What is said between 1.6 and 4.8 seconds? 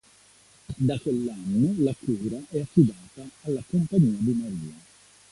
la cura è affidata alla Compagnia di Maria.